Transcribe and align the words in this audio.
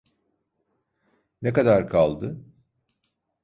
Ne 1.41 1.53
kadar 1.53 1.89
kaldı? 1.89 2.45